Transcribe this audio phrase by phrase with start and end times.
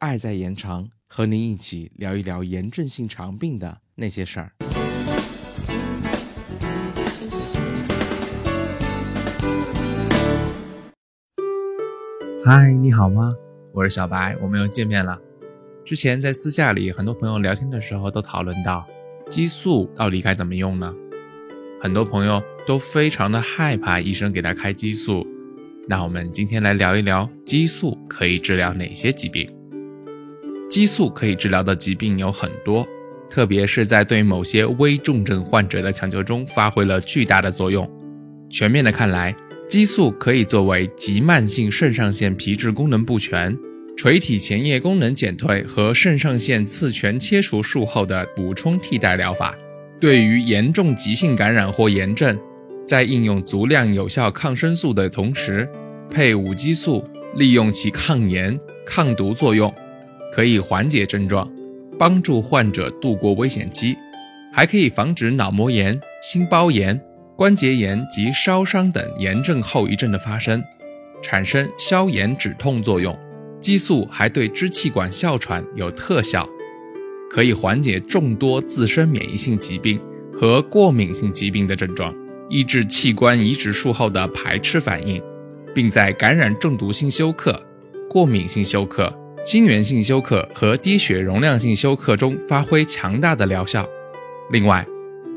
[0.00, 4.52] 爱在延长，和您一起聊一聊炎症性肠病的那些事儿。
[12.42, 13.34] 嗨，你好吗？
[13.74, 15.20] 我是小白，我们又见面了。
[15.84, 18.86] 之前在私下里，很多朋友聊天的时候都讨论到，
[19.26, 20.94] 激素到底该怎么用呢？
[21.82, 25.26] 很多朋友都非常的害怕医生给他开激素。
[25.86, 29.59] 那我们今天来聊一聊激素可以治疗哪些疾病？
[30.70, 32.86] 激素可以治疗的疾病有很多，
[33.28, 37.90] 特别是在对某些危重症患者的抢救中发挥了巨大的作用。
[38.48, 39.36] 全面的看来。
[39.68, 43.56] 激素可以作为急慢性肾上腺皮质功能不全、
[43.96, 49.56] 垂体前叶功能减退和肾上腺刺全切除术后的补充替代疗法。
[50.00, 52.36] 对于严重急性感染或炎症，
[52.84, 55.68] 在应用足量有效抗生素的同时，
[56.10, 57.04] 配五激素，
[57.36, 59.72] 利用其抗炎、抗毒作用，
[60.32, 61.50] 可以缓解症状，
[61.98, 63.96] 帮助患者度过危险期，
[64.52, 67.00] 还可以防止脑膜炎、心包炎。
[67.36, 70.62] 关节炎及烧伤等炎症后遗症的发生，
[71.22, 73.18] 产生消炎止痛作用。
[73.62, 76.46] 激素还对支气管哮喘有特效，
[77.30, 79.98] 可以缓解众多自身免疫性疾病
[80.32, 82.14] 和过敏性疾病的症状，
[82.50, 85.22] 抑制器官移植术后的排斥反应，
[85.74, 87.58] 并在感染中毒性休克、
[88.08, 89.10] 过敏性休克、
[89.44, 93.88] 心源性休克和低血容量性休克中发挥强大的疗效。
[94.50, 94.86] 另外，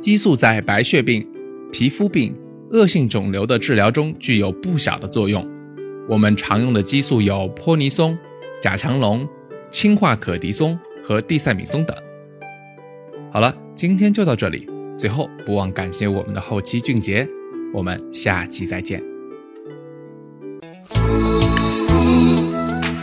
[0.01, 1.27] 激素在白血病。
[1.71, 5.43] 皮肤病、恶性肿瘤的治疗中具有不小的作用。
[6.07, 8.15] 我们常用的激素有泼尼松、
[8.61, 9.27] 甲强龙、
[9.71, 11.97] 氢化可的松和地塞米松等。
[13.31, 14.67] 好了，今天就到这里。
[14.95, 17.27] 最后，不忘感谢我们的后期俊杰。
[17.73, 19.01] 我们下期再见。